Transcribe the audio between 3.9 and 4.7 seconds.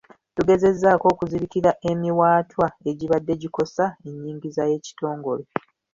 ennyingiza